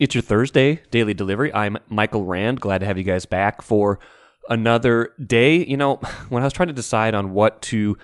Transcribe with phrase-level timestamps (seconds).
[0.00, 1.52] It's your Thursday daily delivery.
[1.52, 2.58] I'm Michael Rand.
[2.58, 3.98] Glad to have you guys back for
[4.48, 5.62] another day.
[5.62, 5.96] You know,
[6.30, 7.98] when I was trying to decide on what to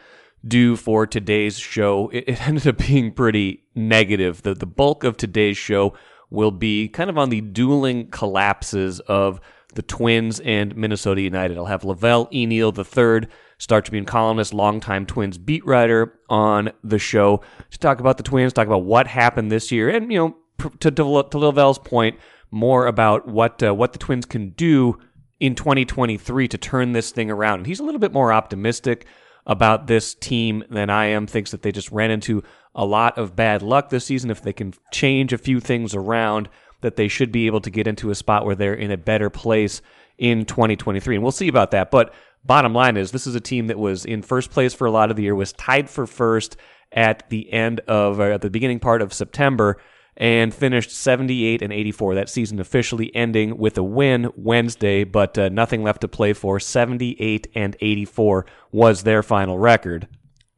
[0.46, 4.42] do for today's show, it, it ended up being pretty negative.
[4.42, 5.94] The, the bulk of today's show
[6.28, 9.40] will be kind of on the dueling collapses of
[9.74, 11.56] the Twins and Minnesota United.
[11.56, 13.26] I'll have Lavelle Eneal III,
[13.56, 17.40] Star Tribune columnist, longtime Twins beat writer, on the show
[17.70, 20.90] to talk about the Twins, talk about what happened this year, and you know to,
[20.90, 21.04] to,
[21.38, 22.18] Lavelle's point,
[22.50, 24.98] more about what uh, what the Twins can do
[25.40, 27.60] in 2023 to turn this thing around.
[27.60, 29.06] And he's a little bit more optimistic
[29.46, 31.26] about this team than I am.
[31.26, 32.42] Thinks that they just ran into
[32.74, 34.30] a lot of bad luck this season.
[34.30, 36.48] If they can change a few things around,
[36.80, 39.30] that they should be able to get into a spot where they're in a better
[39.30, 39.82] place
[40.18, 41.16] in 2023.
[41.16, 41.90] And we'll see about that.
[41.90, 44.90] But bottom line is, this is a team that was in first place for a
[44.90, 46.56] lot of the year, was tied for first
[46.92, 49.78] at the end of, or at the beginning part of September
[50.16, 52.14] and finished 78 and 84.
[52.14, 56.58] That season officially ending with a win Wednesday, but uh, nothing left to play for.
[56.58, 60.08] 78 and 84 was their final record.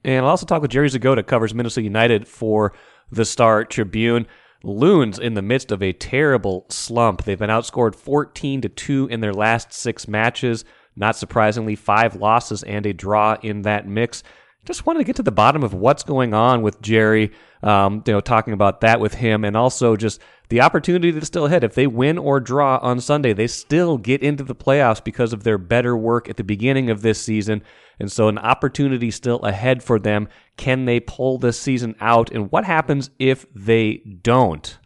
[0.05, 2.73] And I'll also talk with Jerry Zgoda, covers Minnesota United for
[3.11, 4.27] the Star Tribune.
[4.65, 7.25] Loons in the midst of a terrible slump.
[7.25, 10.65] They've been outscored 14 to 2 in their last 6 matches.
[10.97, 14.23] Not surprisingly, 5 losses and a draw in that mix
[14.65, 17.33] just wanted to get to the bottom of what's going on with Jerry.
[17.63, 21.47] Um, you know, talking about that with him, and also just the opportunity that's still
[21.47, 21.65] ahead.
[21.65, 25.43] If they win or draw on Sunday, they still get into the playoffs because of
[25.43, 27.63] their better work at the beginning of this season.
[27.99, 30.29] And so, an opportunity still ahead for them.
[30.57, 32.31] Can they pull this season out?
[32.31, 34.79] And what happens if they don't?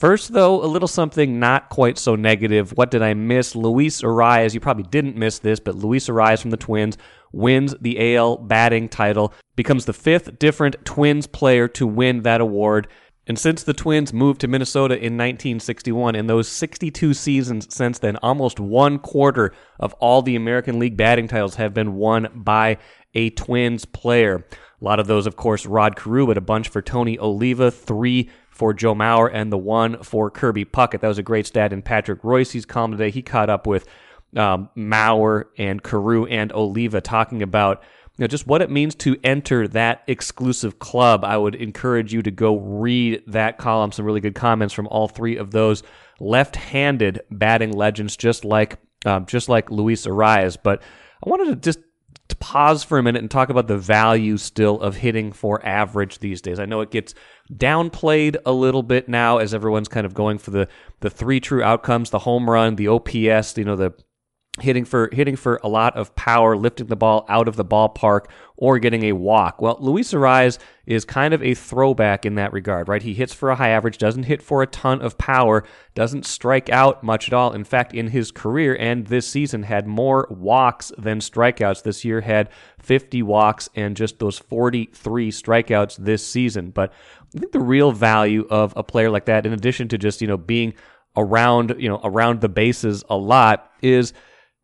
[0.00, 2.70] First, though, a little something not quite so negative.
[2.74, 3.54] What did I miss?
[3.54, 6.96] Luis Arraez, you probably didn't miss this, but Luis Arraez from the Twins
[7.32, 12.88] wins the AL batting title, becomes the fifth different Twins player to win that award.
[13.26, 18.16] And since the Twins moved to Minnesota in 1961, in those 62 seasons since then,
[18.16, 22.78] almost one quarter of all the American League batting titles have been won by
[23.14, 24.44] a Twins player.
[24.80, 28.30] A lot of those, of course, Rod Carew, but a bunch for Tony Oliva, three
[28.48, 31.00] for Joe Mauer and the one for Kirby Puckett.
[31.00, 33.10] That was a great stat in Patrick Royce's column today.
[33.10, 33.86] He caught up with
[34.36, 37.82] um, Mauer and Carew and Oliva talking about
[38.16, 41.24] you know, just what it means to enter that exclusive club.
[41.24, 43.92] I would encourage you to go read that column.
[43.92, 45.82] Some really good comments from all three of those
[46.18, 50.58] left-handed batting legends, just like um, just like Luis Arraez.
[50.62, 50.82] But
[51.24, 51.78] I wanted to just
[52.28, 56.18] to pause for a minute and talk about the value still of hitting for average
[56.18, 56.60] these days.
[56.60, 57.14] I know it gets
[57.52, 60.68] downplayed a little bit now as everyone's kind of going for the
[61.00, 63.94] the three true outcomes, the home run, the OPS, you know, the
[64.60, 68.26] hitting for hitting for a lot of power, lifting the ball out of the ballpark,
[68.56, 69.60] or getting a walk.
[69.62, 73.02] Well, Luis Arraez is kind of a throwback in that regard, right?
[73.02, 76.68] He hits for a high average, doesn't hit for a ton of power, doesn't strike
[76.68, 77.52] out much at all.
[77.52, 81.82] In fact, in his career and this season, had more walks than strikeouts.
[81.82, 82.50] This year had
[82.80, 86.70] 50 walks and just those 43 strikeouts this season.
[86.70, 86.92] But
[87.34, 90.26] I think the real value of a player like that, in addition to just you
[90.26, 90.74] know being
[91.16, 94.12] around you know around the bases a lot, is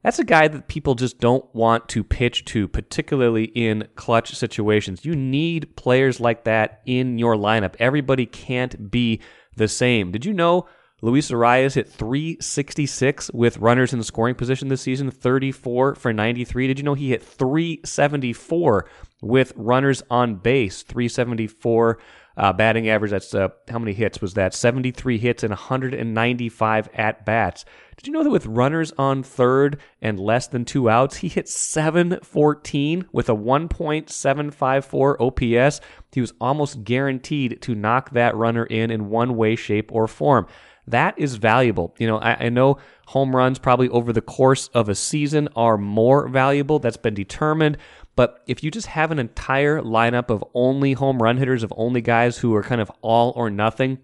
[0.06, 5.04] that's a guy that people just don't want to pitch to, particularly in clutch situations.
[5.04, 7.74] You need players like that in your lineup.
[7.80, 9.20] Everybody can't be
[9.56, 10.12] the same.
[10.12, 10.68] Did you know
[11.02, 16.68] Luis Arraez hit 366 with runners in the scoring position this season, 34 for 93?
[16.68, 18.88] Did you know he hit 374
[19.22, 21.98] with runners on base, 374
[22.36, 23.10] uh, batting average?
[23.10, 24.54] That's uh, how many hits was that?
[24.54, 27.64] 73 hits and 195 at bats.
[27.96, 31.48] Did you know that with runners on third and less than two outs, he hit
[31.48, 35.80] 714 with a 1.754 OPS?
[36.12, 40.46] He was almost guaranteed to knock that runner in in one way, shape, or form.
[40.86, 41.94] That is valuable.
[41.98, 45.76] You know, I, I know home runs probably over the course of a season are
[45.76, 46.78] more valuable.
[46.78, 47.78] That's been determined.
[48.16, 52.00] But if you just have an entire lineup of only home run hitters, of only
[52.00, 53.98] guys who are kind of all or nothing,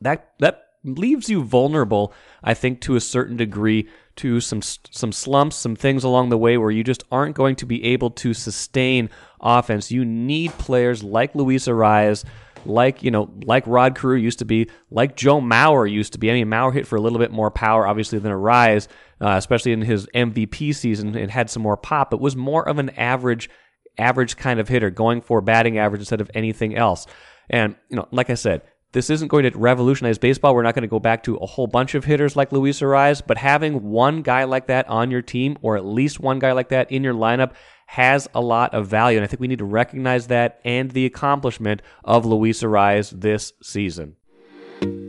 [0.00, 2.12] that that leaves you vulnerable,
[2.42, 6.58] I think, to a certain degree to some some slumps, some things along the way
[6.58, 9.08] where you just aren't going to be able to sustain
[9.40, 9.90] offense.
[9.90, 12.24] You need players like Luis Arraez,
[12.66, 16.30] like you know, like Rod Carew used to be, like Joe Mauer used to be.
[16.30, 18.88] I mean, Mauer hit for a little bit more power, obviously, than Arraez,
[19.20, 21.16] uh, especially in his MVP season.
[21.16, 23.50] It had some more pop, but was more of an average,
[23.98, 27.06] average kind of hitter, going for batting average instead of anything else.
[27.50, 28.62] And you know, like I said,
[28.94, 30.54] this isn't going to revolutionize baseball.
[30.54, 33.20] We're not going to go back to a whole bunch of hitters like Luis Arraez,
[33.26, 36.68] but having one guy like that on your team, or at least one guy like
[36.68, 37.54] that in your lineup,
[37.86, 39.18] has a lot of value.
[39.18, 43.52] And I think we need to recognize that and the accomplishment of Luis Arraez this
[43.62, 44.16] season.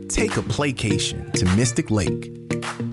[0.08, 2.30] Take a playcation to Mystic Lake.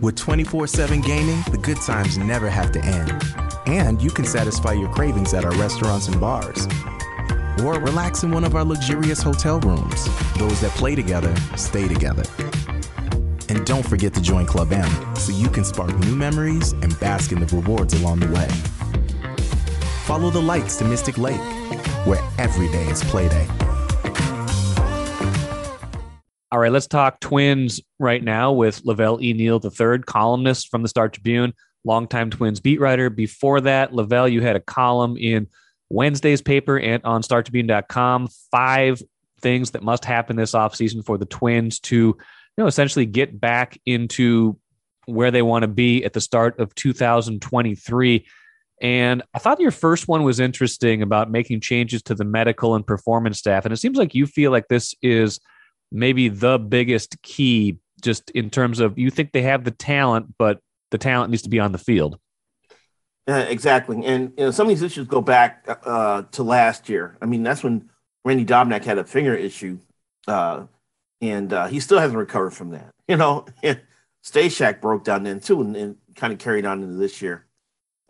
[0.02, 3.24] With 24 7 gaming, the good times never have to end.
[3.66, 6.68] And you can satisfy your cravings at our restaurants and bars.
[7.64, 10.06] Or relax in one of our luxurious hotel rooms.
[10.38, 12.24] Those that play together stay together.
[13.50, 17.32] And don't forget to join Club M so you can spark new memories and bask
[17.32, 18.83] in the rewards along the way.
[20.14, 21.42] Follow the lights to Mystic Lake,
[22.06, 23.48] where every day is playday.
[26.52, 29.34] All right, let's talk Twins right now with Lavelle E.
[29.34, 33.10] Neal III, columnist from the Star Tribune, longtime Twins beat writer.
[33.10, 35.48] Before that, Lavelle, you had a column in
[35.90, 38.28] Wednesday's paper and on StarTribune.com.
[38.52, 39.02] Five
[39.42, 42.16] things that must happen this offseason for the Twins to, you
[42.60, 44.60] know, essentially get back into
[45.08, 48.28] where they want to be at the start of 2023.
[48.84, 52.86] And I thought your first one was interesting about making changes to the medical and
[52.86, 53.66] performance staff.
[53.66, 55.40] And it seems like you feel like this is–
[55.94, 60.60] maybe the biggest key just in terms of you think they have the talent, but
[60.92, 62.18] the talent needs to be on the field.
[63.28, 64.04] Exactly.
[64.04, 67.16] And you know, some of these issues go back uh, to last year.
[67.22, 67.90] I mean, that's when
[68.26, 69.80] Randy Dobnak had a finger issue,
[70.28, 70.66] uh,
[71.22, 72.94] and uh, he still hasn't recovered from that.
[73.08, 73.46] You know,
[74.26, 77.46] Stashak broke down then too, and, and kind of carried on into this year.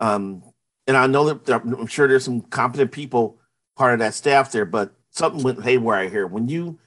[0.00, 0.42] Um,
[0.86, 3.38] and I know that I'm sure there's some competent people
[3.76, 6.26] part of that staff there, but something went haywire here.
[6.26, 6.78] When you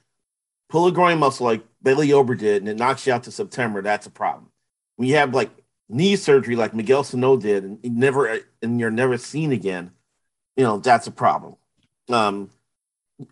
[0.68, 3.82] pull a groin muscle like Bailey Ober did and it knocks you out to September,
[3.82, 4.50] that's a problem.
[4.96, 5.50] When you have like
[5.88, 9.90] knee surgery like Miguel Sano did and never and you're never seen again,
[10.56, 11.56] you know, that's a problem.
[12.08, 12.50] Um,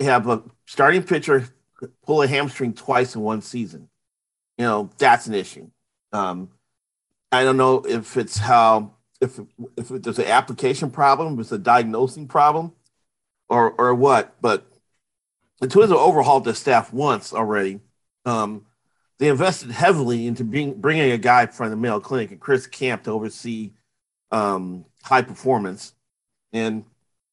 [0.00, 1.48] have a starting pitcher
[2.04, 3.88] pull a hamstring twice in one season.
[4.58, 5.70] You know, that's an issue.
[6.12, 6.50] Um,
[7.30, 9.40] I don't know if it's how if
[9.76, 12.72] if there's an application problem, if it's a diagnosing problem,
[13.48, 14.66] or or what, but
[15.60, 17.80] the Twins have overhauled their staff once already.
[18.24, 18.66] Um,
[19.18, 23.04] they invested heavily into being, bringing a guy from the Mayo Clinic and Chris Camp
[23.04, 23.72] to oversee
[24.30, 25.94] um, high performance.
[26.52, 26.84] And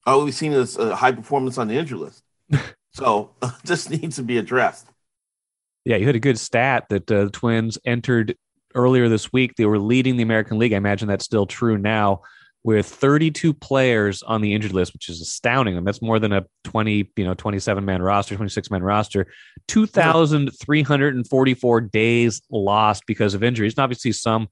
[0.06, 2.24] all we've seen is a high performance on the injury list.
[2.94, 4.88] so uh, this needs to be addressed.
[5.86, 8.38] Yeah, you had a good stat that uh, the Twins entered
[8.76, 9.56] earlier this week.
[9.56, 10.74] They were leading the American League.
[10.74, 12.22] I imagine that's still true now
[12.64, 15.78] with 32 players on the injured list, which is astounding.
[15.78, 19.28] And that's more than a 20, you know, 27 man roster, 26 man roster.
[19.68, 23.74] 2,344 days lost because of injuries.
[23.74, 24.48] And obviously, some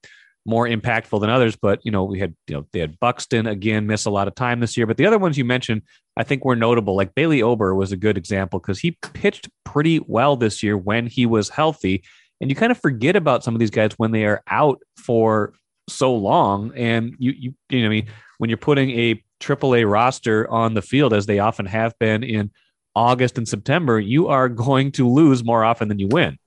[0.46, 3.86] more impactful than others, but you know, we had, you know, they had Buxton again
[3.86, 4.88] miss a lot of time this year.
[4.88, 5.84] But the other ones you mentioned,
[6.18, 6.96] I think were notable.
[6.96, 11.08] Like Bailey Ober was a good example because he pitched pretty well this year when
[11.08, 12.04] he was healthy.
[12.42, 15.54] And you kind of forget about some of these guys when they are out for
[15.88, 18.08] so long, and you you you know, I mean,
[18.40, 22.52] when you're putting a AAA roster on the field as they often have been in
[22.96, 26.38] August and September, you are going to lose more often than you win.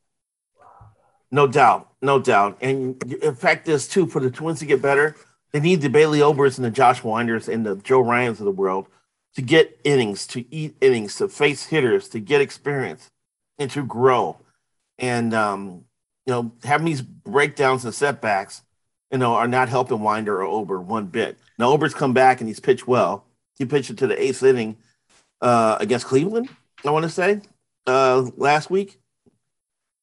[1.30, 2.58] No doubt, no doubt.
[2.60, 5.16] And in fact, this too for the Twins to get better,
[5.52, 8.52] they need the Bailey Obers and the Josh Winders and the Joe Ryans of the
[8.52, 8.88] world
[9.34, 13.10] to get innings, to eat innings, to face hitters, to get experience,
[13.58, 14.38] and to grow.
[14.98, 15.84] And um,
[16.26, 18.62] you know, having these breakdowns and setbacks
[19.14, 21.38] you know, are not helping Winder or Ober one bit.
[21.56, 23.24] Now Ober's come back and he's pitched well.
[23.56, 24.76] He pitched it to the eighth inning
[25.40, 26.48] uh, against Cleveland,
[26.84, 27.40] I want to say,
[27.86, 28.98] uh, last week.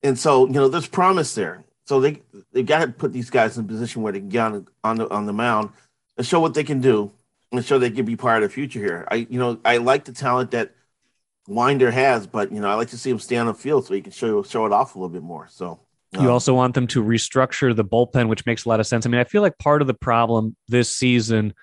[0.01, 1.65] And so, you know, there's promise there.
[1.85, 2.21] So they
[2.53, 4.95] they got to put these guys in a position where they can get on, on
[4.95, 5.71] the on the mound
[6.15, 7.11] and show what they can do
[7.51, 9.05] and show they can be part of the future here.
[9.11, 10.71] I you know I like the talent that
[11.47, 13.93] Winder has, but you know I like to see him stay on the field so
[13.93, 15.47] he can show show it off a little bit more.
[15.49, 15.79] So
[16.13, 19.05] you um, also want them to restructure the bullpen, which makes a lot of sense.
[19.05, 21.53] I mean, I feel like part of the problem this season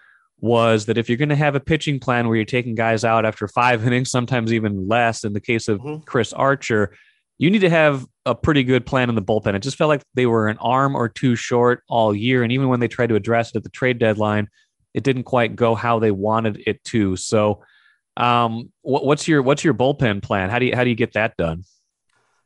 [0.40, 3.26] was that if you're going to have a pitching plan where you're taking guys out
[3.26, 6.02] after five innings, sometimes even less, in the case of mm-hmm.
[6.04, 6.96] Chris Archer,
[7.38, 9.54] you need to have a pretty good plan in the bullpen.
[9.54, 12.42] It just felt like they were an arm or two short all year.
[12.42, 14.48] And even when they tried to address it at the trade deadline,
[14.94, 17.16] it didn't quite go how they wanted it to.
[17.16, 17.62] So,
[18.18, 20.50] um, what, what's your what's your bullpen plan?
[20.50, 21.64] How do you how do you get that done?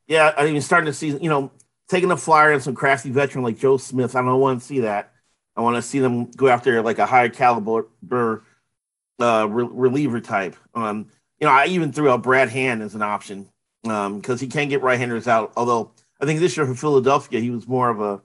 [0.07, 1.51] Yeah, I mean, starting to see, you know,
[1.89, 4.15] taking a flyer on some crafty veteran like Joe Smith.
[4.15, 5.13] I don't want to see that.
[5.57, 7.89] I want to see them go after like a higher caliber
[9.19, 10.57] uh, re- reliever type.
[10.75, 11.09] Um,
[11.41, 13.49] you know, I even threw out Brad Hand as an option
[13.83, 15.53] because um, he can get right-handers out.
[15.57, 18.23] Although I think this year for Philadelphia, he was more of a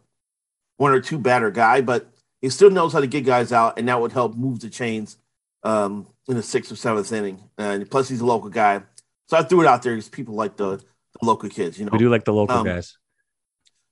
[0.78, 2.08] one or two batter guy, but
[2.42, 5.18] he still knows how to get guys out, and that would help move the chains
[5.64, 7.50] um, in the sixth or seventh inning.
[7.58, 8.82] And plus, he's a local guy,
[9.28, 10.86] so I threw it out there because people like the, the,
[11.22, 11.80] local kids.
[11.80, 12.98] You know, we do like the local um, guys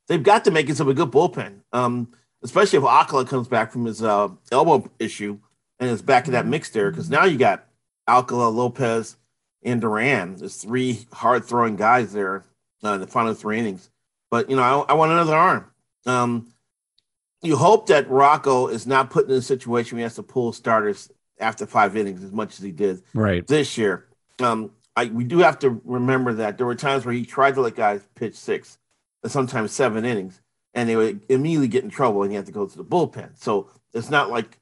[0.08, 1.62] they've got to make it some a good bullpen.
[1.74, 2.12] Um,
[2.44, 5.39] especially if Alcala comes back from his uh, elbow issue
[5.80, 6.92] and is back in that mix there.
[6.92, 7.68] Because now you got
[8.08, 9.18] Alcala, Lopez,
[9.63, 10.36] and Duran.
[10.36, 12.46] There's three hard throwing guys there.
[12.84, 13.89] uh, the final three innings.
[14.30, 15.72] But you know, I, I want another arm.
[16.06, 16.51] Um,
[17.42, 20.51] you hope that Rocco is not put in a situation where he has to pull
[20.51, 24.08] starters after five innings as much as he did right this year.
[24.39, 27.62] Um, I, we do have to remember that there were times where he tried to
[27.62, 28.77] let guys pitch six,
[29.24, 30.42] and sometimes seven innings,
[30.74, 33.32] and they would immediately get in trouble, and he had to go to the bullpen.
[33.38, 34.58] So it's not like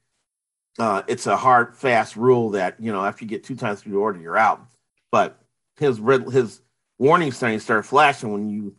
[0.78, 3.92] uh, it's a hard, fast rule that you know after you get two times through
[3.92, 4.66] the order, you're out.
[5.12, 5.38] But
[5.76, 6.60] his red, his
[6.98, 8.74] warning signs start flashing when you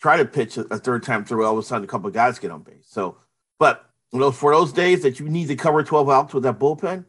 [0.00, 1.44] try to pitch a, a third time through.
[1.44, 2.86] All of a sudden, a couple of guys get on base.
[2.86, 3.16] So,
[3.58, 6.58] but you know, for those days that you need to cover 12 outs with that
[6.58, 7.04] bullpen,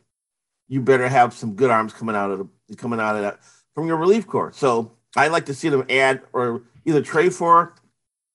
[0.67, 3.39] you better have some good arms coming out of the coming out of that
[3.75, 4.53] from your relief corps.
[4.53, 7.75] So I'd like to see them add or either trade for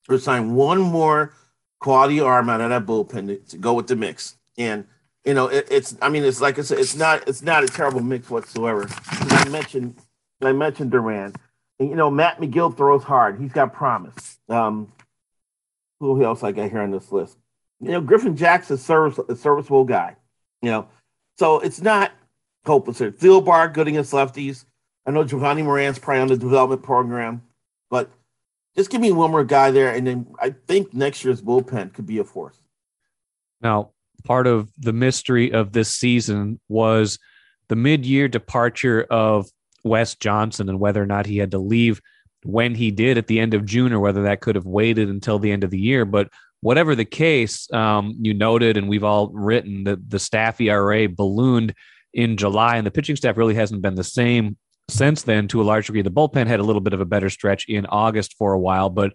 [0.08, 1.34] or sign one more
[1.80, 4.36] quality arm out of that bullpen to, to go with the mix.
[4.56, 4.86] And
[5.24, 7.66] you know, it, it's I mean, it's like I said, it's not it's not a
[7.66, 8.86] terrible mix whatsoever.
[9.10, 9.96] I mentioned
[10.42, 11.34] I mentioned Duran.
[11.78, 13.40] And, you know, Matt McGill throws hard.
[13.40, 14.38] He's got promise.
[14.48, 14.92] Um,
[16.00, 17.36] who else I got here on this list?
[17.80, 20.16] You know, Griffin Jackson's service, a serviceable guy.
[20.62, 20.88] You know,
[21.38, 22.12] so it's not
[22.66, 22.98] hopeless.
[22.98, 23.12] here.
[23.12, 24.64] Thielbar good against lefties.
[25.06, 27.42] I know Jovani Moran's probably on the development program,
[27.90, 28.10] but
[28.76, 32.06] just give me one more guy there, and then I think next year's bullpen could
[32.06, 32.60] be a force.
[33.60, 33.90] Now,
[34.24, 37.18] part of the mystery of this season was
[37.68, 39.46] the mid-year departure of
[39.82, 42.00] Wes Johnson and whether or not he had to leave
[42.44, 45.38] when he did at the end of June or whether that could have waited until
[45.38, 46.04] the end of the year.
[46.04, 46.28] But
[46.60, 51.74] whatever the case, um, you noted, and we've all written that the staff ERA ballooned
[52.12, 54.56] in July, and the pitching staff really hasn't been the same
[54.88, 56.02] since then to a large degree.
[56.02, 58.90] The bullpen had a little bit of a better stretch in August for a while,
[58.90, 59.12] but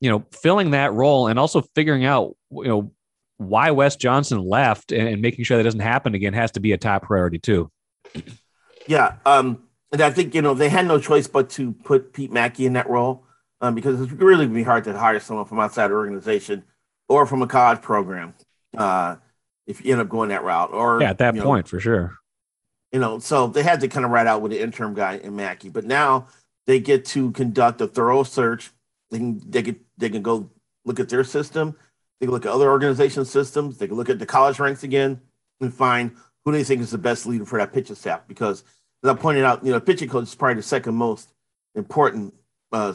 [0.00, 2.92] you know, filling that role and also figuring out, you know,
[3.38, 6.78] why Wes Johnson left and, making sure that doesn't happen again has to be a
[6.78, 7.70] top priority too.
[8.86, 9.16] Yeah.
[9.24, 12.66] Um, and I think, you know, they had no choice but to put Pete Maki
[12.66, 13.24] in that role
[13.60, 16.64] um, because it's really be hard to hire someone from outside the organization
[17.08, 18.34] or from a college program
[18.76, 19.16] uh,
[19.66, 20.72] if you end up going that route.
[20.72, 22.18] Or yeah, at that point, know, for sure.
[22.92, 25.32] You know, so they had to kind of ride out with the interim guy in
[25.32, 26.28] Maki, but now
[26.66, 28.70] they get to conduct a thorough search.
[29.10, 30.50] They can they can they can go
[30.84, 31.76] look at their system.
[32.20, 33.78] They can look at other organization systems.
[33.78, 35.20] They can look at the college ranks again
[35.60, 36.12] and find
[36.44, 38.26] who they think is the best leader for that pitching staff.
[38.26, 38.64] Because
[39.02, 41.28] as I pointed out, you know, pitching coach is probably the second most
[41.74, 42.34] important
[42.72, 42.94] uh,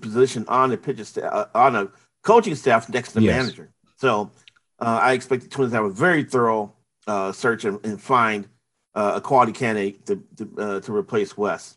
[0.00, 1.90] position on the pitching staff, uh, on a
[2.22, 3.42] coaching staff next to the yes.
[3.42, 3.70] manager.
[3.96, 4.30] So
[4.78, 6.72] uh, I expect the Twins to have a very thorough
[7.06, 8.48] uh, search and, and find
[8.94, 11.76] uh, a quality candidate to to, uh, to replace Wes.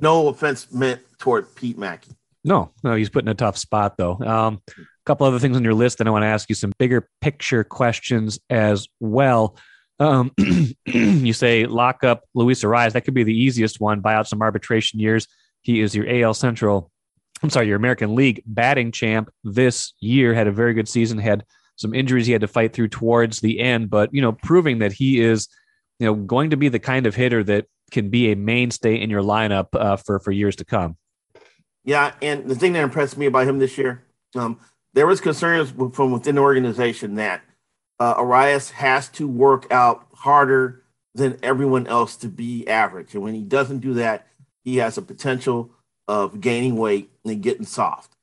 [0.00, 2.14] No offense meant toward Pete Maki.
[2.42, 4.18] No, no, he's put in a tough spot though.
[4.18, 6.72] Um, a couple other things on your list, and I want to ask you some
[6.78, 9.56] bigger picture questions as well.
[9.98, 10.32] Um,
[10.86, 12.92] you say lock up Luis Arraez.
[12.92, 14.00] That could be the easiest one.
[14.00, 15.26] Buy out some arbitration years.
[15.60, 16.90] He is your AL Central.
[17.42, 20.34] I'm sorry, your American League batting champ this year.
[20.34, 21.18] Had a very good season.
[21.18, 21.44] Had
[21.76, 24.92] some injuries he had to fight through towards the end, but you know, proving that
[24.92, 25.48] he is,
[25.98, 29.10] you know, going to be the kind of hitter that can be a mainstay in
[29.10, 30.96] your lineup uh, for for years to come.
[31.84, 34.04] Yeah, and the thing that impressed me about him this year,
[34.36, 34.60] um,
[34.92, 37.42] there was concerns from within the organization that
[37.98, 43.14] uh, Arraez has to work out harder than everyone else to be average.
[43.14, 44.26] And when he doesn't do that,
[44.62, 45.72] he has a potential
[46.10, 48.16] of gaining weight and getting soft.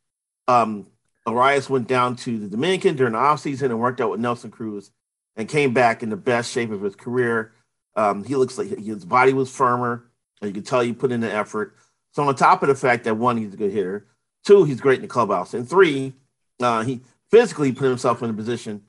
[0.49, 0.87] Um,
[1.25, 4.91] Arraez went down to the Dominican during the offseason and worked out with Nelson Cruz
[5.37, 7.53] and came back in the best shape of his career.
[7.95, 10.03] Um, he looks like his body was firmer.
[10.41, 11.77] And You can tell he put in the effort.
[12.11, 14.05] So on top of the fact that one, he's a good hitter.
[14.43, 15.53] Two, he's great in the clubhouse.
[15.53, 16.13] And three,
[16.61, 16.99] uh, he
[17.31, 18.83] physically put himself in a position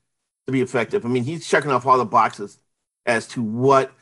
[0.46, 1.04] to be effective.
[1.04, 2.58] I mean, he's checking off all the boxes
[3.06, 3.92] as to what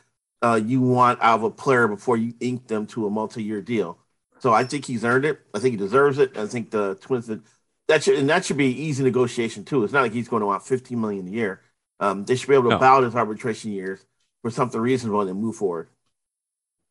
[0.41, 3.99] uh, you want out of a player before you ink them to a multi-year deal.
[4.39, 5.39] So I think he's earned it.
[5.53, 6.37] I think he deserves it.
[6.37, 7.41] I think the Twins that
[7.87, 9.83] that should and that should be easy negotiation too.
[9.83, 11.61] It's not like he's going to want 15 million a year.
[11.99, 12.79] Um, they should be able to no.
[12.79, 14.05] bow his arbitration years
[14.41, 15.89] for something reasonable and then move forward.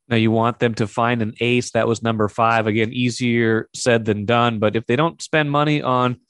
[0.08, 2.66] Now you want them to find an ace that was number five.
[2.66, 4.58] Again, easier said than done.
[4.58, 6.20] But if they don't spend money on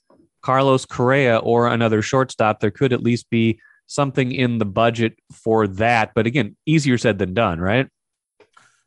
[0.42, 5.66] Carlos Correa or another shortstop, there could at least be something in the budget for
[5.68, 6.12] that.
[6.14, 7.88] But again, easier said than done, right?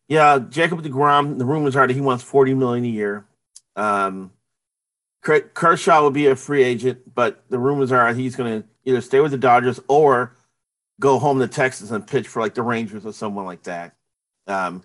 [0.10, 1.38] Yeah, Jacob DeGrom.
[1.38, 3.26] The rumors are that he wants forty million a year.
[3.76, 4.32] Um,
[5.22, 9.20] Kershaw will be a free agent, but the rumors are he's going to either stay
[9.20, 10.36] with the Dodgers or
[11.00, 13.96] go home to Texas and pitch for like the Rangers or someone like that.
[14.48, 14.84] Um,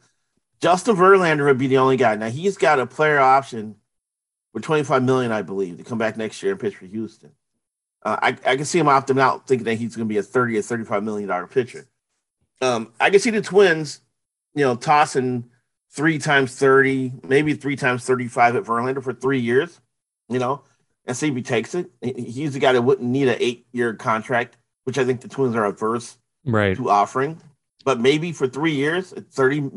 [0.60, 2.14] Justin Verlander would be the only guy.
[2.16, 3.76] Now he's got a player option
[4.52, 7.32] for 25 million, I believe, to come back next year and pitch for Houston.
[8.02, 10.22] Uh, I, I can see him opting out, thinking that he's going to be a
[10.22, 11.86] 30 or 35 million dollar pitcher.
[12.60, 14.00] Um, I can see the Twins,
[14.54, 15.50] you know, tossing
[15.92, 19.80] three times 30, maybe three times 35 at Verlander for three years,
[20.28, 20.62] you know,
[21.06, 21.90] and see if he takes it.
[22.02, 25.54] He's the guy that wouldn't need an eight year contract, which I think the Twins
[25.54, 26.76] are averse right.
[26.76, 27.40] to offering.
[27.84, 29.70] But maybe for three years at 30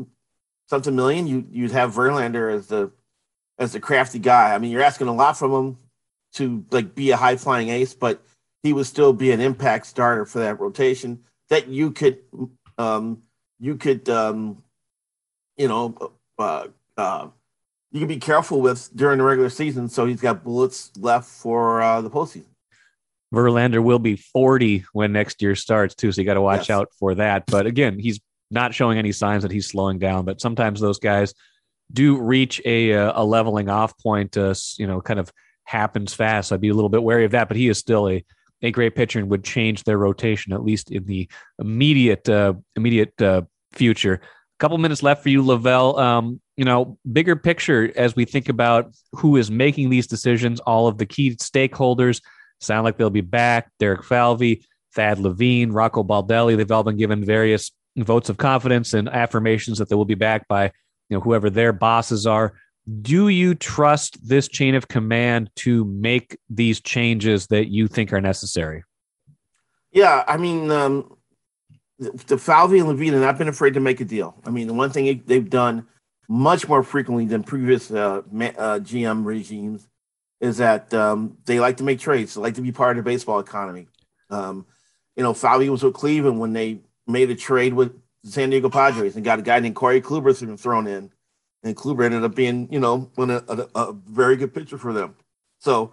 [0.66, 2.90] something million, you, you'd have Verlander as the
[3.58, 4.54] as the crafty guy.
[4.54, 5.78] I mean, you're asking a lot from him
[6.34, 8.22] to like be a high flying ace, but
[8.62, 12.18] he would still be an impact starter for that rotation that you could
[12.76, 13.22] um
[13.58, 14.62] you could um
[15.58, 17.28] you know uh, uh
[17.90, 21.82] you can be careful with during the regular season so he's got bullets left for
[21.82, 22.46] uh the postseason.
[23.34, 26.70] Verlander will be 40 when next year starts too, so you got to watch Yes.
[26.70, 27.44] out for that.
[27.46, 30.24] But again, he's not showing any signs that he's slowing down.
[30.24, 31.34] But sometimes those guys
[31.92, 34.36] do reach a uh, a leveling off point.
[34.36, 35.30] Uh, you know, kind of
[35.64, 36.48] happens fast.
[36.48, 37.48] So I'd be a little bit wary of that.
[37.48, 38.24] But he is still a
[38.62, 43.20] a great pitcher and would change their rotation at least in the immediate uh, immediate
[43.20, 44.22] uh, future.
[44.58, 45.98] Couple minutes left for you, Lavelle.
[45.98, 50.88] Um, you know, bigger picture as we think about who is making these decisions, all
[50.88, 52.20] of the key stakeholders
[52.60, 53.70] sound like they'll be back.
[53.78, 56.56] Derek Falvey, Thad Levine, Rocco Baldelli.
[56.56, 60.48] They've all been given various votes of confidence and affirmations that they will be back
[60.48, 60.64] by
[61.08, 62.54] you know whoever their bosses are.
[63.02, 68.20] Do you trust this chain of command to make these changes that you think are
[68.20, 68.82] necessary?
[69.92, 71.17] Yeah, I mean, um,
[71.98, 74.36] the, Falvey and Levine have not been afraid to make a deal.
[74.44, 75.86] I mean, the one thing they've done
[76.28, 79.88] much more frequently than previous uh, uh, GM regimes
[80.40, 82.34] is that um, they like to make trades.
[82.34, 83.88] They like to be part of the baseball economy.
[84.30, 84.66] Um,
[85.16, 88.68] you know, Falvey was with Cleveland when they made a trade with the San Diego
[88.68, 91.10] Padres and got a guy named Corey Kluber thrown in,
[91.64, 94.92] and Kluber ended up being, you know, one a, a, a very good pitcher for
[94.92, 95.16] them.
[95.58, 95.92] So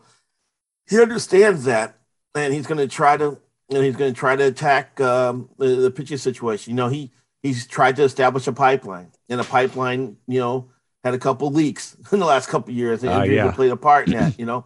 [0.87, 1.97] he understands that,
[2.35, 5.67] and he's going to try to and he's going to try to attack um, the,
[5.67, 6.71] the pitching situation.
[6.71, 10.69] You know, he he's tried to establish a pipeline, and a pipeline, you know,
[11.03, 13.03] had a couple leaks in the last couple of years.
[13.03, 13.51] And Uh, injuries yeah.
[13.51, 14.65] played a part in that, you know.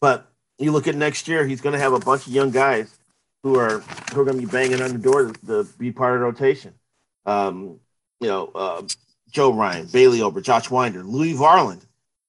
[0.00, 2.96] But you look at next year, he's going to have a bunch of young guys
[3.42, 3.80] who are
[4.12, 6.24] who are going to be banging on the door to, to be part of the
[6.26, 6.74] rotation.
[7.26, 7.80] Um,
[8.20, 8.82] you know, uh,
[9.30, 11.84] Joe Ryan, Bailey Ober, Josh Winder, Louis Varland,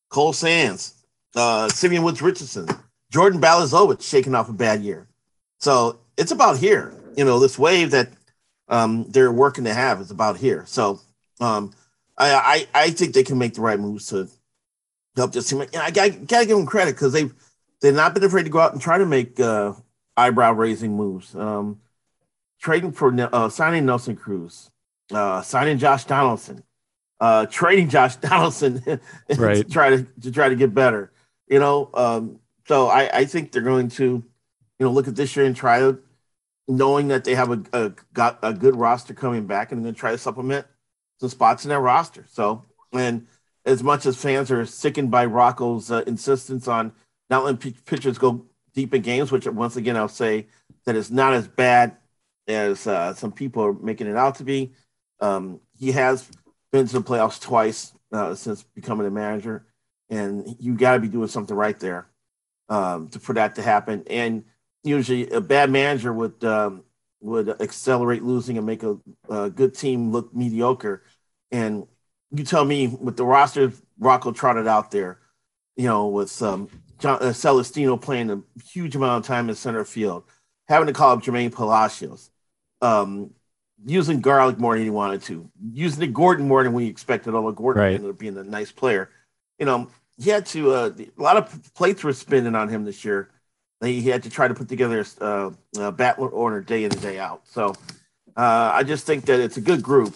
[0.09, 0.93] Cole Sands,
[1.35, 2.67] uh, Simeon Woods Richardson,
[3.11, 5.07] Jordan Balazovich shaking off a bad year.
[5.59, 6.93] So it's about here.
[7.15, 8.09] You know, this wave that
[8.67, 10.63] um, they're working to have is about here.
[10.67, 10.99] So
[11.39, 11.73] um,
[12.17, 14.27] I, I I think they can make the right moves to
[15.15, 15.61] help this team.
[15.61, 17.33] And I got gotta give them credit because they've
[17.81, 19.73] they've not been afraid to go out and try to make uh,
[20.17, 21.35] eyebrow raising moves.
[21.35, 21.79] Um,
[22.59, 24.71] trading for uh, signing Nelson Cruz,
[25.13, 26.63] uh, signing Josh Donaldson,
[27.19, 28.81] uh, trading Josh Donaldson
[29.37, 29.57] Right.
[29.57, 31.11] to try to to try to get better.
[31.47, 34.23] You know, um, so I, I think they're going to, you
[34.79, 35.99] know, look at this year and try to,
[36.67, 39.99] knowing that they have a, a got a good roster coming back, and going to
[39.99, 40.65] try to supplement
[41.19, 42.25] some spots in their roster.
[42.29, 43.27] So, and
[43.65, 46.91] as much as fans are sickened by Rocco's uh, insistence on
[47.29, 50.47] not letting p- pitchers go deep in games, which once again I'll say
[50.85, 51.97] that it's not as bad
[52.47, 54.73] as uh, some people are making it out to be.
[55.19, 56.29] Um, he has
[56.71, 59.65] been to the playoffs twice uh, since becoming a manager,
[60.09, 62.07] and you got to be doing something right there
[62.69, 64.03] um, to for that to happen.
[64.07, 64.43] And
[64.85, 66.83] usually, a bad manager would um,
[67.21, 68.97] would accelerate losing and make a,
[69.29, 71.03] a good team look mediocre.
[71.51, 71.87] And
[72.31, 75.19] you tell me with the roster Rocco trotted out there,
[75.75, 76.69] you know, with um,
[76.99, 80.23] John uh, Celestino playing a huge amount of time in center field,
[80.67, 82.29] having to call up Jermaine Palacios,
[82.81, 83.31] um,
[83.85, 87.51] using Garlick more than he wanted to, using the Gordon more than we expected, although
[87.51, 87.95] Gordon Right.
[87.95, 89.09] ended up being a nice player.
[89.59, 93.03] You know, he had to, uh, a lot of plates were spinning on him this
[93.03, 93.29] year.
[93.83, 97.19] He had to try to put together uh, a bat order day in and day
[97.19, 97.41] out.
[97.45, 97.75] So
[98.37, 100.15] uh, I just think that it's a good group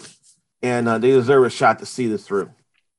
[0.62, 2.50] and uh, they deserve a shot to see this through.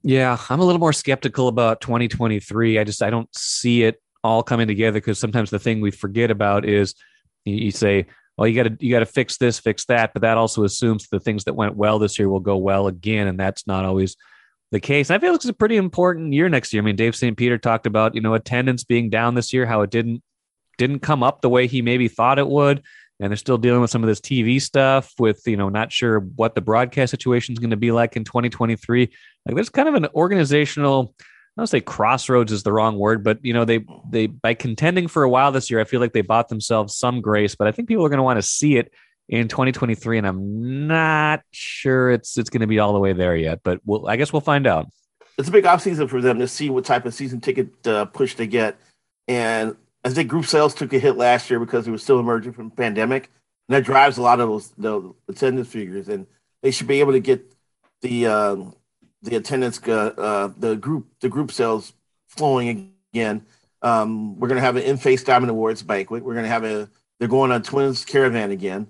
[0.02, 2.78] Yeah, I'm a little more skeptical about 2023.
[2.78, 6.30] I just I don't see it all coming together because sometimes the thing we forget
[6.30, 6.94] about is
[7.44, 10.22] you, you say, well, you got to you got to fix this, fix that, but
[10.22, 13.38] that also assumes the things that went well this year will go well again, and
[13.38, 14.16] that's not always
[14.70, 15.10] the case.
[15.10, 16.82] I feel like it's a pretty important year next year.
[16.82, 17.36] I mean, Dave St.
[17.36, 20.22] Peter talked about you know attendance being down this year, how it didn't
[20.80, 22.82] didn't come up the way he maybe thought it would.
[23.20, 26.20] And they're still dealing with some of this TV stuff with, you know, not sure
[26.20, 29.12] what the broadcast situation is going to be like in 2023.
[29.44, 33.38] Like there's kind of an organizational, I don't say crossroads is the wrong word, but
[33.42, 36.22] you know, they they by contending for a while this year, I feel like they
[36.22, 38.90] bought themselves some grace, but I think people are going to want to see it
[39.28, 43.36] in 2023 and I'm not sure it's it's going to be all the way there
[43.36, 44.88] yet, but we'll I guess we'll find out.
[45.36, 48.34] It's a big offseason for them to see what type of season ticket uh, push
[48.34, 48.78] they get.
[49.28, 52.52] And I think group sales took a hit last year because it was still emerging
[52.52, 53.30] from the pandemic.
[53.68, 56.08] And that drives a lot of those the attendance figures.
[56.08, 56.26] And
[56.62, 57.54] they should be able to get
[58.00, 58.74] the um,
[59.22, 61.92] the attendance, uh, the group, the group sales
[62.28, 63.44] flowing again.
[63.82, 66.22] Um, we're going to have an in-face Diamond Awards banquet.
[66.22, 66.88] We're going to have a.
[67.18, 68.86] They're going on Twins Caravan again,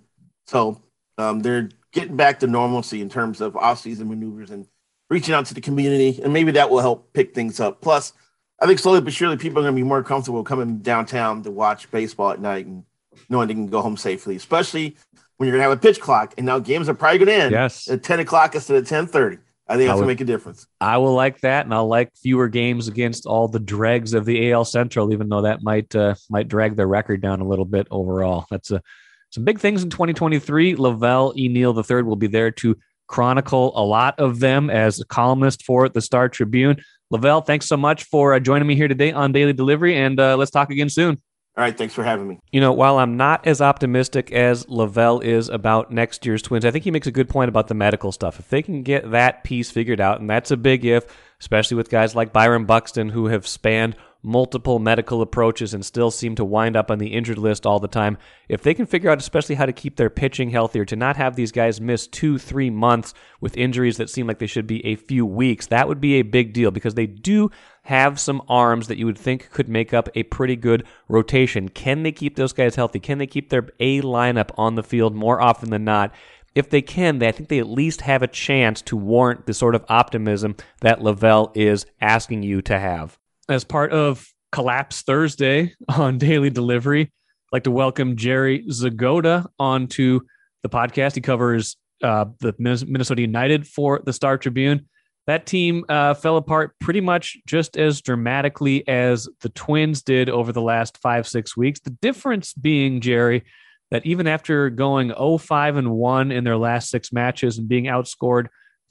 [0.46, 0.81] so
[1.18, 4.68] um, they're getting back to normalcy in terms of off-season maneuvers and
[5.09, 7.81] reaching out to the community, and maybe that will help pick things up.
[7.81, 8.12] Plus,
[8.61, 11.51] I think slowly but surely people are going to be more comfortable coming downtown to
[11.51, 12.85] watch baseball at night and
[13.29, 14.96] knowing they can go home safely, especially
[15.37, 16.35] when you're going to have a pitch clock.
[16.37, 17.88] And now games are probably going to end yes.
[17.88, 19.38] at 10 o'clock instead of 10:30.
[19.68, 20.66] I think that's going to make a difference.
[20.81, 24.51] I will like that, and I'll like fewer games against all the dregs of the
[24.51, 27.87] AL Central, even though that might uh, might drag their record down a little bit
[27.88, 28.46] overall.
[28.51, 28.83] That's a
[29.31, 30.75] some big things in 2023.
[30.75, 31.46] Lavelle E.
[31.49, 35.88] Neal III will be there to chronicle a lot of them as a columnist for
[35.88, 36.83] the Star Tribune.
[37.11, 40.37] Lavelle, thanks so much for uh, joining me here today on Daily Delivery, and uh,
[40.37, 41.20] let's talk again soon.
[41.57, 42.38] All right, thanks for having me.
[42.53, 46.70] You know, while I'm not as optimistic as Lavelle is about next year's Twins, I
[46.70, 48.38] think he makes a good point about the medical stuff.
[48.38, 51.05] If they can get that piece figured out, and that's a big if,
[51.40, 56.35] especially with guys like Byron Buxton who have spanned multiple medical approaches and still seem
[56.35, 58.19] to wind up on the injured list all the time.
[58.49, 61.37] If they can figure out, especially how to keep their pitching healthier, to not have
[61.37, 64.97] these guys miss two, three months with injuries that seem like they should be a
[64.97, 67.51] few weeks, that would be a big deal because they do
[67.85, 71.69] have some arms that you would think could make up a pretty good rotation.
[71.69, 73.01] Can they keep those guys healthy?
[73.01, 76.13] Can they keep their A lineup on the field more often than not?
[76.55, 79.77] If they can, I think they at least have a chance to warrant the sort
[79.77, 83.20] of optimism that Lavelle is asking you to have
[83.51, 90.21] as part of Collapse Thursday on Daily Delivery, I'd like to welcome Jerry Zgoda onto
[90.63, 91.17] the podcast.
[91.17, 94.87] He covers uh, the Minnesota United for the Star Tribune.
[95.27, 100.53] That team uh, fell apart pretty much just as dramatically as the Twins did over
[100.53, 101.81] the last five, six weeks.
[101.81, 103.45] The difference being, Jerry,
[103.91, 107.85] that even after going 0 5 and 1 in their last six matches and being
[107.85, 108.47] outscored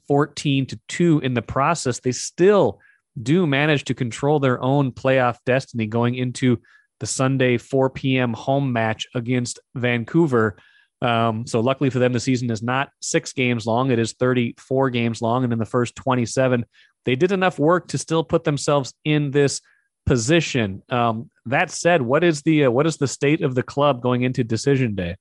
[0.06, 2.78] 14 to 2 in the process, they still
[3.20, 6.60] do manage to control their own playoff destiny going into
[7.00, 8.32] the Sunday 4 p.m.
[8.34, 10.56] home match against Vancouver.
[11.02, 14.90] Um, so luckily for them, the season is not six games long; it is 34
[14.90, 16.64] games long, and in the first 27,
[17.04, 19.60] they did enough work to still put themselves in this
[20.04, 20.82] position.
[20.90, 24.22] Um, that said, what is the uh, what is the state of the club going
[24.22, 25.16] into decision day?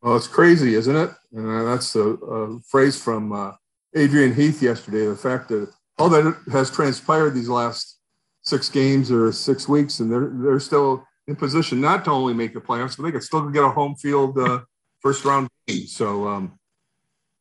[0.00, 1.10] Well, it's crazy, isn't it?
[1.36, 3.52] Uh, that's a, a, phrase from uh,
[3.94, 5.06] Adrian Heath yesterday.
[5.06, 7.98] The fact that all that has transpired these last
[8.42, 12.54] six games or six weeks, and they're they're still in position not to only make
[12.54, 14.60] the playoffs, but they could still get a home field uh,
[15.00, 15.86] first round game.
[15.86, 16.58] So um,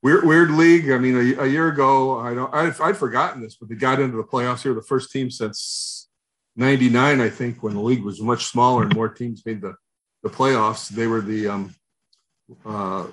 [0.02, 0.92] weird weird league.
[0.92, 4.00] I mean, a, a year ago, I don't I'd, I'd, forgotten this, but they got
[4.00, 6.08] into the playoffs here, the first team since
[6.56, 9.76] '99, I think, when the league was much smaller and more teams made the
[10.22, 10.89] the playoffs.
[10.89, 11.76] They were the um,
[12.66, 13.08] uh,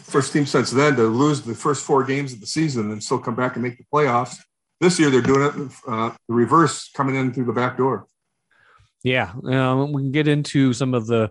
[0.00, 3.18] first team since then to lose the first four games of the season and still
[3.18, 4.36] come back and make the playoffs
[4.80, 8.06] this year they're doing it uh, the reverse, coming in through the back door.
[9.02, 11.30] Yeah, um, we can get into some of the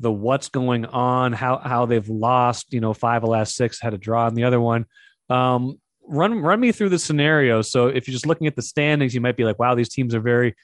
[0.00, 2.72] the what's going on, how how they've lost.
[2.72, 4.86] You know, five of last six had a draw, and the other one.
[5.28, 7.62] Um, run run me through the scenario.
[7.62, 10.14] So if you're just looking at the standings, you might be like, wow, these teams
[10.14, 10.54] are very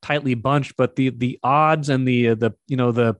[0.00, 3.16] tightly bunched, but the the odds and the the you know the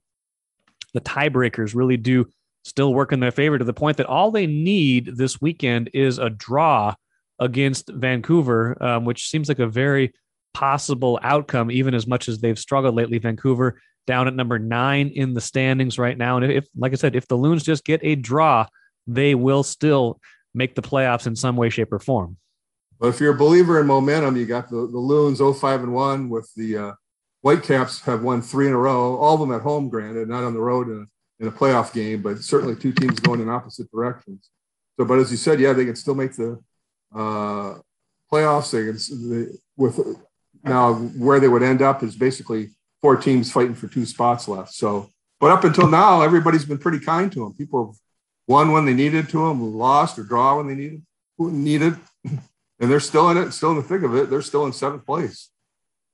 [0.95, 2.29] the tiebreakers really do
[2.65, 6.19] still work in their favor to the point that all they need this weekend is
[6.19, 6.95] a draw
[7.43, 10.13] against Vancouver, um, which seems like a very
[10.55, 13.19] possible outcome, even as much as they've struggled lately.
[13.19, 16.37] Vancouver down at number nine in the standings right now.
[16.37, 18.67] And if, like I said, if the Loons just get a draw,
[19.07, 20.21] they will still
[20.55, 22.37] make the playoffs in some way, shape, or form.
[22.99, 26.29] But if you're a believer in momentum, you got the, the Loons 05 and 1
[26.29, 26.93] with the uh,
[27.41, 30.55] Whitecaps have won three in a row, all of them at home, granted, not on
[30.55, 33.91] the road in a, in a playoff game, but certainly two teams going in opposite
[33.91, 34.51] directions.
[34.97, 36.61] So, but as you said, yeah, they can still make the
[37.15, 37.75] uh,
[38.33, 38.71] playoffs.
[38.71, 40.01] They, they, with
[40.65, 42.71] now where they would end up is basically
[43.01, 44.73] four teams fighting for two spots left.
[44.73, 47.55] So, but up until now, everybody's been pretty kind to them.
[47.55, 47.97] People have
[48.47, 51.03] won when they needed to them, lost or draw when they needed
[51.39, 52.41] needed, and
[52.79, 54.31] they're still in it, still in the thick of it.
[54.31, 55.51] They're still in seventh place.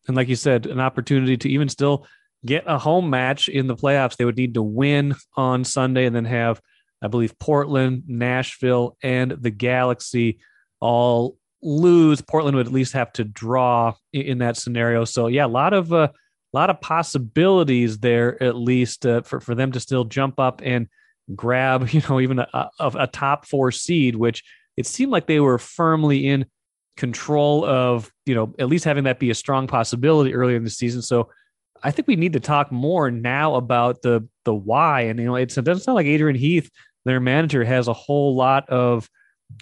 [0.07, 2.07] And like you said, an opportunity to even still
[2.47, 4.17] get a home match in the playoffs.
[4.17, 6.61] They would need to win on Sunday and then have,
[7.03, 10.39] I believe, Portland, Nashville, and the Galaxy
[10.81, 15.05] all lose, Portland would at least have to draw in that scenario.
[15.05, 16.09] So yeah, a lot of a uh,
[16.53, 20.89] lot of possibilities there at least uh, for for them to still jump up and
[21.35, 24.45] grab you know even a, a, a top four seed, which
[24.77, 26.47] it seemed like they were firmly in
[26.97, 30.71] control of you know at least having that be a strong possibility earlier in the
[30.71, 31.03] season.
[31.03, 31.29] So
[31.83, 35.03] I think we need to talk more now about the the why.
[35.03, 36.71] And you know, it's, it doesn't sound like Adrian Heath,
[37.05, 39.09] their manager, has a whole lot of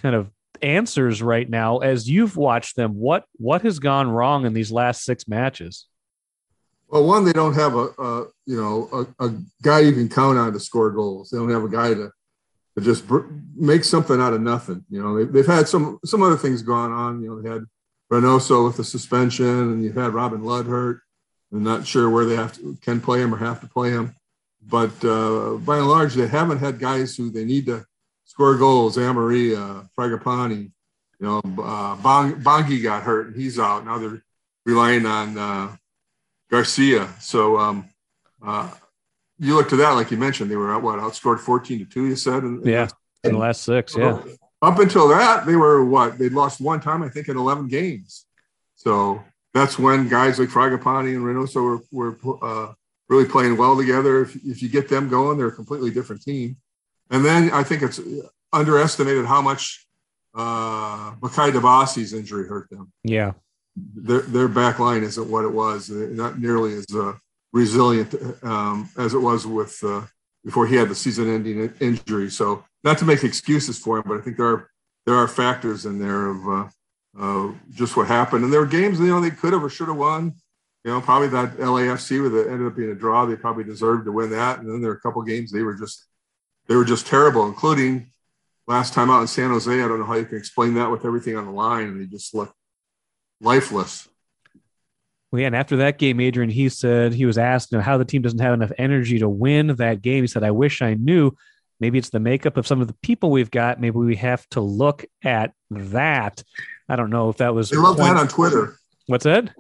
[0.00, 0.30] kind of
[0.62, 2.94] answers right now as you've watched them.
[2.94, 5.86] What what has gone wrong in these last six matches?
[6.88, 8.88] Well, one, they don't have a, a you know
[9.18, 11.30] a, a, guy you can count on to score goals.
[11.30, 12.10] They don't have a guy to,
[12.76, 14.84] to just br- make something out of nothing.
[14.88, 17.22] You know, they, have had some some other things going on.
[17.22, 17.64] You know, they had
[18.12, 21.00] Reynoso with the suspension, and you've had Robin Lod hurt.
[21.52, 24.14] I'm not sure where they have to can play him or have to play him,
[24.62, 27.84] but uh, by and large, they haven't had guys who they need to
[28.36, 28.98] score goals.
[28.98, 30.70] Amarilla, Fragapane,
[31.18, 33.86] you know, uh, Bong, Bongi got hurt and he's out.
[33.86, 34.22] Now they're
[34.66, 35.76] relying on uh,
[36.50, 37.08] Garcia.
[37.18, 37.88] So um,
[38.44, 38.70] uh,
[39.38, 42.06] you look to that, like you mentioned, they were out, what outscored 14 to 2,
[42.08, 42.42] you said?
[42.42, 42.88] In, yeah,
[43.24, 44.20] in the last six, yeah.
[44.60, 46.18] Up until that, they were what?
[46.18, 48.26] They'd lost one time, I think, in 11 games.
[48.74, 52.74] So that's when guys like Fragapane and Reynoso were, were uh,
[53.08, 54.22] really playing well together.
[54.22, 56.58] If, if you get them going, they're a completely different team.
[57.10, 58.00] And then I think it's
[58.52, 59.86] underestimated how much
[60.34, 62.92] uh, Bakaye Dibassy's injury hurt them.
[63.04, 63.32] Yeah.
[63.76, 67.14] Their, their back line isn't what it was, not nearly as uh,
[67.52, 70.02] resilient um, as it was with uh,
[70.44, 72.30] before he had the season ending injury.
[72.30, 74.70] So, not to make excuses for him, but I think there are
[75.04, 76.68] there are factors in there of uh,
[77.18, 78.44] uh, just what happened.
[78.44, 80.34] And there were games, you know, they could have or should have won.
[80.84, 84.04] You know, probably that LAFC where it ended up being a draw, they probably deserved
[84.04, 84.60] to win that.
[84.60, 86.06] And then there are a couple games they were just
[86.68, 88.10] they were just terrible, including
[88.66, 89.70] last time out in San Jose.
[89.70, 92.06] I don't know how you can explain that with everything on the line, and they
[92.06, 92.54] just looked
[93.40, 94.08] lifeless.
[95.30, 97.98] Well, yeah, and after that game, Adrian, he said he was asked you know, how
[97.98, 100.22] the team doesn't have enough energy to win that game.
[100.22, 101.32] He said, "I wish I knew.
[101.78, 103.80] Maybe it's the makeup of some of the people we've got.
[103.80, 106.42] Maybe we have to look at that."
[106.88, 107.70] I don't know if that was.
[107.70, 108.78] They love that on Twitter.
[109.06, 109.50] What's that?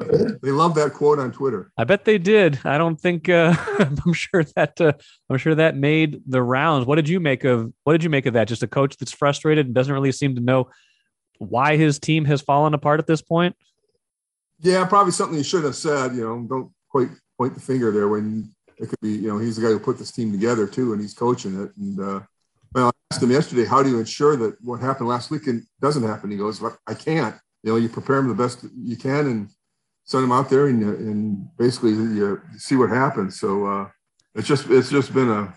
[0.42, 1.70] They love that quote on Twitter.
[1.78, 2.58] I bet they did.
[2.64, 3.28] I don't think.
[3.28, 4.80] Uh, I'm sure that.
[4.80, 4.92] Uh,
[5.30, 6.84] I'm sure that made the rounds.
[6.84, 7.72] What did you make of?
[7.84, 8.48] What did you make of that?
[8.48, 10.68] Just a coach that's frustrated and doesn't really seem to know
[11.38, 13.54] why his team has fallen apart at this point.
[14.60, 16.16] Yeah, probably something he should have said.
[16.16, 19.10] You know, don't quite point the finger there when it could be.
[19.10, 21.70] You know, he's the guy who put this team together too, and he's coaching it.
[21.76, 22.20] And uh,
[22.74, 26.02] well, I asked him yesterday, how do you ensure that what happened last weekend doesn't
[26.02, 26.32] happen?
[26.32, 29.48] He goes, I can't you know, you prepare them the best you can and
[30.04, 33.40] send them out there and, and basically you see what happens.
[33.40, 33.88] So uh,
[34.36, 35.52] it's just it's just been a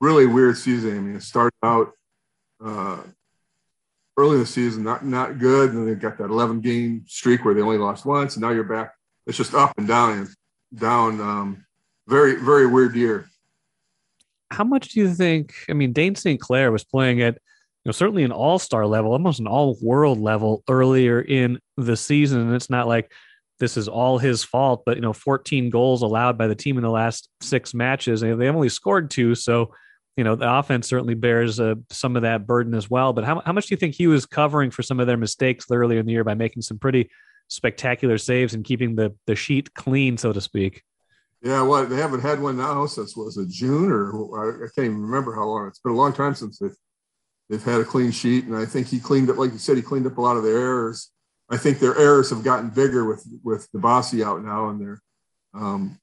[0.00, 0.96] really weird season.
[0.96, 1.90] I mean, it started out
[2.64, 2.98] uh,
[4.16, 7.44] early in the season not not good, and then they got that 11 game streak
[7.44, 8.92] where they only lost once, and now you're back.
[9.26, 10.28] It's just up and down and
[10.80, 11.20] down.
[11.20, 11.66] Um,
[12.06, 13.26] very very weird year.
[14.52, 15.54] How much do you think?
[15.68, 16.40] I mean, Dayne St.
[16.40, 17.38] Clair was playing at
[17.84, 21.96] you know, certainly an all star level, almost an all world level earlier in the
[21.96, 22.40] season.
[22.40, 23.10] And it's not like
[23.58, 26.82] this is all his fault, but, you know, 14 goals allowed by the team in
[26.82, 28.22] the last six matches.
[28.22, 29.34] And they only scored two.
[29.34, 29.74] So,
[30.16, 33.12] you know, the offense certainly bears uh, some of that burden as well.
[33.12, 35.66] But how, how much do you think he was covering for some of their mistakes
[35.70, 37.10] earlier in the year by making some pretty
[37.48, 40.82] spectacular saves and keeping the, the sheet clean, so to speak?
[41.42, 45.02] Yeah, well, they haven't had one now since was it June or I can't even
[45.02, 45.66] remember how long.
[45.66, 46.76] It's been a long time since they've
[47.52, 49.82] They've had a clean sheet, and I think he cleaned up, like you said, he
[49.82, 51.10] cleaned up a lot of their errors.
[51.50, 55.02] I think their errors have gotten bigger with with Dibassy out now, and they're
[55.52, 56.00] um,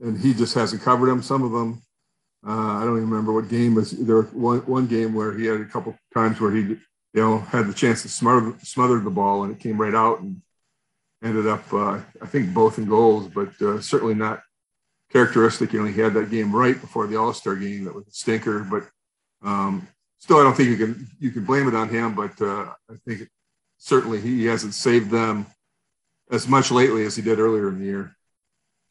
[0.00, 1.20] and he just hasn't covered them.
[1.20, 1.82] Some of them,
[2.46, 3.90] uh, I don't even remember what game was.
[3.90, 6.78] There was one one game where he had a couple times where he, you
[7.14, 10.40] know, had the chance to smother smother the ball, and it came right out and
[11.20, 14.44] ended up, uh, I think, both in goals, but uh, certainly not
[15.10, 15.72] characteristic.
[15.72, 18.12] You know, he had that game right before the All Star game that was a
[18.12, 18.84] stinker, but
[19.44, 19.88] um,
[20.22, 22.94] still, I don't think you can you can blame it on him, but uh, I
[23.06, 23.28] think
[23.78, 25.46] certainly he hasn't saved them
[26.30, 28.16] as much lately as he did earlier in the year.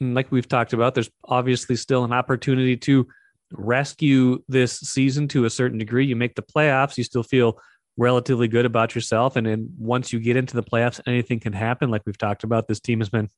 [0.01, 3.07] Like we've talked about, there's obviously still an opportunity to
[3.53, 6.05] rescue this season to a certain degree.
[6.05, 7.59] You make the playoffs, you still feel
[7.97, 11.89] relatively good about yourself, and then once you get into the playoffs, anything can happen.
[11.89, 13.29] Like we've talked about, this team has been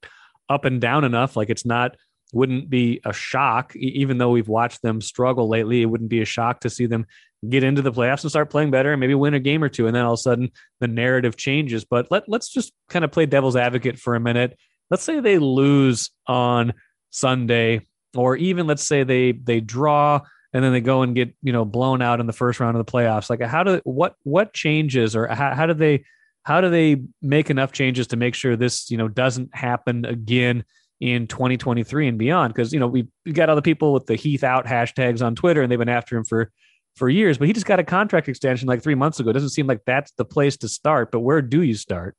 [0.49, 1.35] up and down enough.
[1.35, 1.95] Like it's not
[2.33, 5.81] wouldn't be a shock, even though we've watched them struggle lately.
[5.81, 7.05] It wouldn't be a shock to see them
[7.49, 9.87] get into the playoffs and start playing better and maybe win a game or two.
[9.87, 11.85] And then all of a sudden the narrative changes.
[11.85, 14.57] But let, let's just kind of play devil's advocate for a minute.
[14.89, 16.73] Let's say they lose on
[17.09, 20.21] Sunday, or even let's say they they draw
[20.53, 22.85] and then they go and get you know blown out in the first round of
[22.85, 23.29] the playoffs.
[23.29, 26.05] Like how do what what changes or how, how do they
[26.43, 30.63] how do they make enough changes to make sure this you know doesn't happen again
[30.99, 32.53] in 2023 and beyond?
[32.53, 35.71] Because you know we got the people with the Heath out hashtags on Twitter and
[35.71, 36.51] they've been after him for
[36.95, 39.31] for years, but he just got a contract extension like three months ago.
[39.31, 42.15] It doesn't seem like that's the place to start, but where do you start?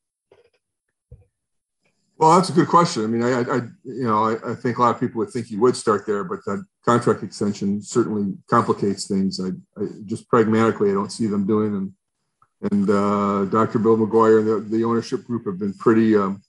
[2.16, 3.04] Well, that's a good question.
[3.04, 5.46] I mean, I, I you know, I, I, think a lot of people would think
[5.46, 9.40] he would start there, but that contract extension certainly complicates things.
[9.40, 9.48] I,
[9.80, 11.92] I just pragmatically, I don't see them doing, and
[12.70, 13.78] and uh, Dr.
[13.78, 16.40] Bill McGuire and the, the ownership group have been pretty um,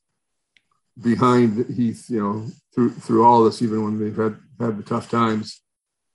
[1.02, 5.10] behind Heath, you know, through through all this, even when they've had had the tough
[5.10, 5.62] times.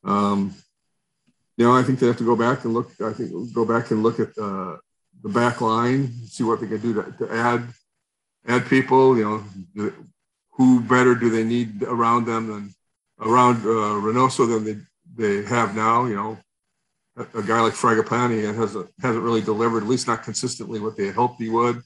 [0.04, 0.54] Um,
[1.56, 2.90] you know, I think they have to go back and look.
[3.00, 4.76] I think go back and look at uh,
[5.22, 7.68] the back line, see what they can do to, to add
[8.46, 9.16] add people.
[9.16, 9.44] You
[9.76, 9.92] know,
[10.52, 12.74] who better do they need around them than
[13.20, 14.80] around uh, Reynoso than they
[15.16, 16.06] they have now?
[16.06, 16.38] You know,
[17.16, 21.08] a, a guy like Fragapane hasn't hasn't really delivered, at least not consistently, what they
[21.08, 21.82] hoped he would.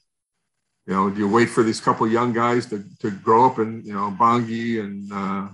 [0.87, 3.85] You know, do you wait for these couple young guys to, to grow up and
[3.85, 5.49] you know Bongi and uh,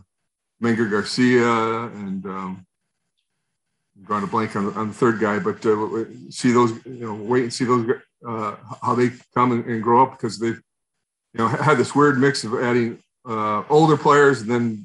[0.60, 2.66] Mender Garcia and um,
[4.08, 7.44] I'm a blank on, on the third guy, but uh, see those you know wait
[7.44, 7.88] and see those
[8.26, 10.60] uh, how they come and, and, grow up because they've
[11.32, 14.84] you know had this weird mix of adding uh, older players and then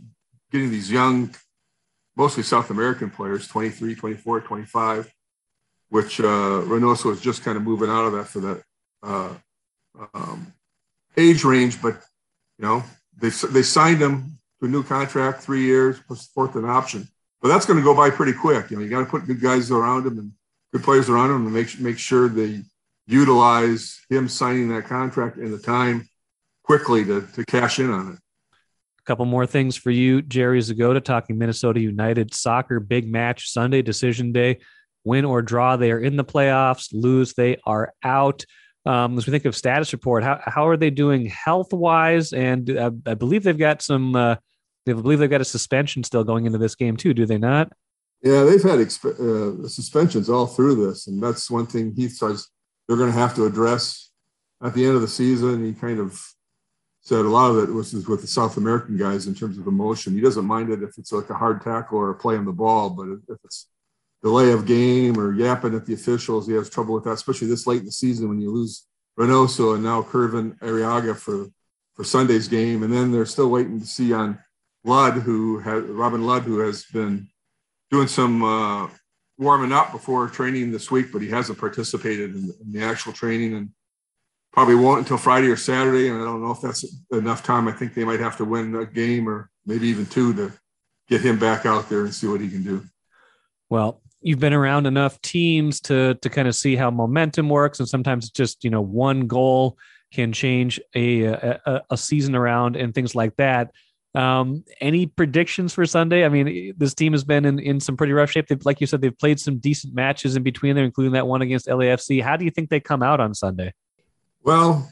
[0.51, 1.33] getting these young
[2.15, 5.13] mostly South American players, 23, 24, 25,
[5.89, 8.63] which uh, Reynoso is just kind of moving out of that for that
[9.03, 9.33] uh,
[10.13, 10.53] um,
[11.17, 11.81] age range.
[11.81, 11.95] But,
[12.57, 12.83] you know,
[13.17, 17.07] they, they signed him to a new contract, three years, plus fourth an option.
[17.41, 18.71] But that's going to go by pretty quick.
[18.71, 20.31] You know, you got to put good guys around him and
[20.73, 22.61] good players around him and make, make sure they
[23.07, 26.09] utilize him signing that contract in the time
[26.63, 28.19] quickly to, to cash in on it
[28.99, 33.83] A couple more things for you, Jerry Zgoda, talking Minnesota United soccer big match Sunday
[33.83, 34.59] decision day.
[35.03, 36.89] Win or draw, they are in the playoffs.
[36.91, 38.43] Lose, they are out.
[38.85, 42.33] Um, as we think of status report, how how are they doing health wise?
[42.33, 44.15] And uh, I believe they've got some.
[44.15, 44.35] Uh,
[44.85, 47.13] they believe they've got a suspension still going into this game too.
[47.13, 47.71] Do they not?
[48.21, 52.47] Yeah, they've had exp- uh, suspensions all through this, and that's one thing he says
[52.87, 54.11] they're going to have to address
[54.63, 55.65] at the end of the season.
[55.65, 56.21] He kind of
[57.01, 60.13] said a lot of it was with the South American guys in terms of emotion.
[60.13, 62.51] He doesn't mind it if it's like a hard tackle or a play on the
[62.51, 63.67] ball, but if it's
[64.25, 67.67] delay of game or yapping at the officials, he has trouble with that, especially this
[67.67, 68.87] late in the season when you lose
[69.19, 71.47] Reynoso and now Kervin Arriaga for
[71.93, 74.37] for Sunday's game, and then they're still waiting to see on
[74.83, 77.29] Lod, who had Robin Lod, who has been
[77.89, 78.89] doing some uh,
[79.37, 83.53] warming up before training this week, but he hasn't participated in, in the actual training
[83.53, 83.69] and
[84.51, 86.09] probably won't until Friday or Saturday.
[86.09, 86.83] And I don't know if that's
[87.13, 87.69] enough time.
[87.69, 90.51] I think they might have to win a game or maybe even two to
[91.07, 92.83] get him back out there and see what he can do.
[93.69, 97.87] Well, you've been around enough teams to to kind of see how momentum works, and
[97.87, 99.77] sometimes it's just you know one goal
[100.11, 103.71] can change a a, a season around and things like that.
[104.15, 106.25] Um, any predictions for Sunday?
[106.25, 108.47] I mean, this team has been in, in some pretty rough shape.
[108.47, 111.41] They've, like you said, they've played some decent matches in between there, including that one
[111.41, 112.23] against LAFC.
[112.23, 113.73] How do you think they come out on Sunday?
[114.41, 114.89] Well,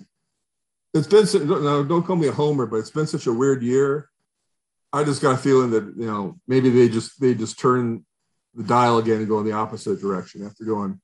[0.93, 4.10] it's been no, don't call me a homer, but it's been such a weird year.
[4.91, 8.06] I just got a feeling that you know maybe they just they just turn
[8.55, 10.99] the dial again and go in the opposite direction after going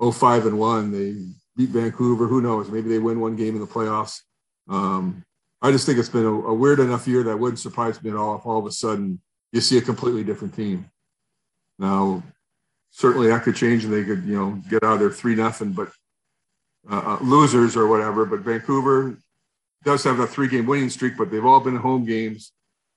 [0.00, 0.90] 05 and one.
[0.92, 1.16] They
[1.56, 2.26] beat Vancouver.
[2.26, 2.70] Who knows?
[2.70, 4.20] Maybe they win one game in the playoffs.
[4.68, 5.24] Um,
[5.62, 8.16] I just think it's been a, a, weird enough year that wouldn't surprise me at
[8.16, 9.20] all if all of a sudden
[9.52, 10.90] you see a completely different team.
[11.78, 12.22] Now,
[12.90, 15.72] certainly that could change and they could you know get out of there three nothing,
[15.72, 15.90] but
[16.90, 18.24] uh, uh, losers or whatever.
[18.24, 19.16] But Vancouver
[19.84, 22.52] does have a three game winning streak, but they've all been home games.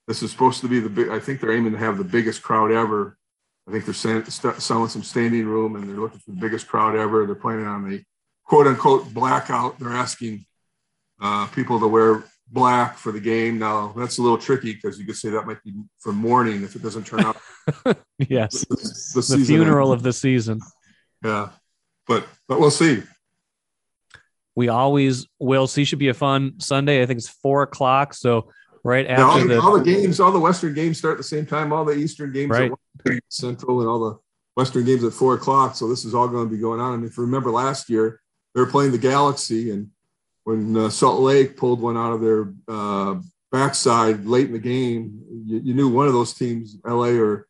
[0.06, 2.42] This is supposed to be the big, I think they're aiming to have the biggest
[2.42, 3.16] crowd ever.
[3.70, 7.24] I think they're selling some standing room and they're looking for the biggest crowd ever.
[7.24, 8.02] They're planning on the
[8.44, 9.78] quote unquote blackout.
[9.78, 10.44] They're asking
[11.20, 13.60] uh, people to wear black for the game.
[13.60, 16.74] Now that's a little tricky because you could say that might be for mourning if
[16.74, 17.36] it doesn't turn out.
[18.18, 20.00] yes, the, the, the funeral ends.
[20.00, 20.60] of the season.
[21.24, 21.50] Yeah,
[22.08, 23.04] but but we'll see.
[24.56, 25.84] We always will see.
[25.84, 27.02] Should be a fun Sunday.
[27.02, 28.14] I think it's four o'clock.
[28.14, 28.50] So
[28.84, 31.24] right after all the, the, all the games, all the Western games start at the
[31.24, 31.72] same time.
[31.72, 32.72] All the Eastern games right.
[33.06, 34.18] at Central, and all the
[34.56, 35.74] Western games at four o'clock.
[35.74, 36.92] So this is all going to be going on.
[36.92, 38.20] I And if you remember last year,
[38.54, 39.90] they were playing the Galaxy, and
[40.44, 43.16] when uh, Salt Lake pulled one out of their uh,
[43.52, 47.46] backside late in the game, you, you, knew one of those teams, LA or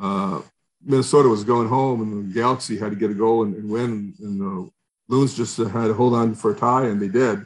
[0.00, 0.40] uh,
[0.84, 4.14] Minnesota, was going home, and the Galaxy had to get a goal and, and win.
[4.20, 4.70] And the
[5.08, 7.44] Loons just had to hold on for a tie, and they did.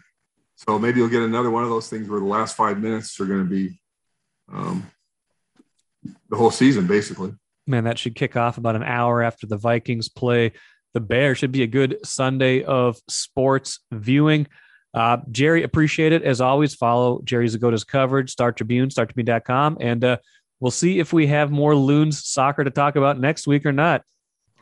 [0.68, 3.24] So maybe you'll get another one of those things where the last five minutes are
[3.24, 3.80] going to be
[4.52, 4.86] um,
[6.28, 7.32] the whole season, basically.
[7.66, 10.52] Man, that should kick off about an hour after the Vikings play
[10.92, 11.38] the Bears.
[11.38, 14.48] Should be a good Sunday of sports viewing.
[14.92, 16.24] Uh, Jerry, appreciate it.
[16.24, 19.78] As always, follow Jerry Zgoda's coverage, Star Tribune, startribune.com.
[19.80, 20.16] And uh,
[20.58, 24.02] we'll see if we have more Loons soccer to talk about next week or not.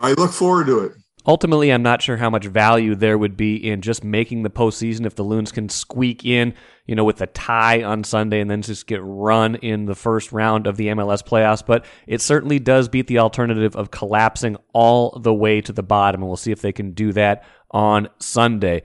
[0.00, 0.92] I look forward to it
[1.28, 5.04] ultimately, I'm not sure how much value there would be in just making the postseason
[5.04, 6.54] if the Loons can squeak in,
[6.86, 10.32] you know, with a tie on Sunday and then just get run in the first
[10.32, 11.64] round of the MLS playoffs.
[11.64, 16.22] But it certainly does beat the alternative of collapsing all the way to the bottom.
[16.22, 18.82] And we'll see if they can do that on Sunday.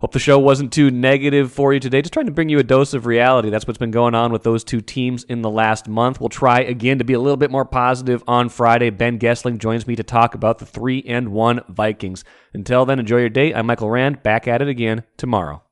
[0.00, 2.00] Hope the show wasn't too negative for you today.
[2.00, 3.50] Just trying to bring you a dose of reality.
[3.50, 6.20] That's what's been going on with those two teams in the last month.
[6.20, 8.88] We'll try again to be a little bit more positive on Friday.
[8.88, 12.24] Ben Goessling joins me to talk about the 3 and 1 Vikings.
[12.54, 13.52] Until then, enjoy your day.
[13.52, 15.62] I'm Michael Rand, back at it again tomorrow.